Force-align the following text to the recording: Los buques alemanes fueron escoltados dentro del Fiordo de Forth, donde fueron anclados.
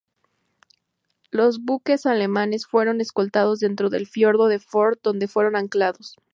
Los 1.29 1.63
buques 1.63 2.07
alemanes 2.07 2.65
fueron 2.65 3.01
escoltados 3.01 3.59
dentro 3.59 3.91
del 3.91 4.07
Fiordo 4.07 4.47
de 4.47 4.57
Forth, 4.57 5.03
donde 5.03 5.27
fueron 5.27 5.55
anclados. 5.55 6.15